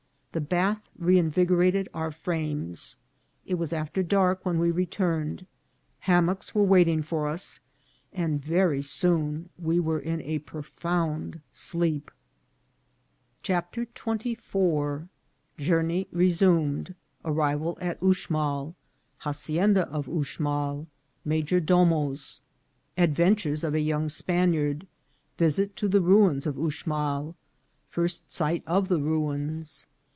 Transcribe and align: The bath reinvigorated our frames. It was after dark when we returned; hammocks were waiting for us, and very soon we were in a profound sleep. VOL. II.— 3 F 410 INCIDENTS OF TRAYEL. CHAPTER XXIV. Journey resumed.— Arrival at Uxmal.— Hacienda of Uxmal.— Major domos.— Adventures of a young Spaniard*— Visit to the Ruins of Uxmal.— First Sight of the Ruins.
The 0.33 0.39
bath 0.39 0.89
reinvigorated 0.97 1.89
our 1.93 2.09
frames. 2.09 2.95
It 3.45 3.55
was 3.55 3.73
after 3.73 4.01
dark 4.01 4.45
when 4.45 4.59
we 4.59 4.71
returned; 4.71 5.45
hammocks 5.99 6.55
were 6.55 6.63
waiting 6.63 7.01
for 7.01 7.27
us, 7.27 7.59
and 8.13 8.41
very 8.41 8.81
soon 8.81 9.49
we 9.59 9.77
were 9.77 9.99
in 9.99 10.21
a 10.21 10.39
profound 10.39 11.41
sleep. 11.51 12.09
VOL. 13.45 13.57
II.— 13.57 13.85
3 13.85 13.85
F 13.87 14.39
410 14.39 15.09
INCIDENTS 15.59 15.65
OF 15.65 15.65
TRAYEL. 15.65 15.65
CHAPTER 15.65 15.65
XXIV. 15.65 15.65
Journey 15.67 16.07
resumed.— 16.13 16.95
Arrival 17.25 17.77
at 17.81 17.99
Uxmal.— 17.99 18.73
Hacienda 19.17 19.89
of 19.89 20.05
Uxmal.— 20.07 20.87
Major 21.25 21.59
domos.— 21.59 22.41
Adventures 22.97 23.65
of 23.65 23.75
a 23.75 23.81
young 23.81 24.07
Spaniard*— 24.07 24.87
Visit 25.37 25.75
to 25.75 25.89
the 25.89 25.99
Ruins 25.99 26.47
of 26.47 26.55
Uxmal.— 26.55 27.35
First 27.89 28.31
Sight 28.31 28.63
of 28.65 28.87
the 28.87 29.01
Ruins. 29.01 29.87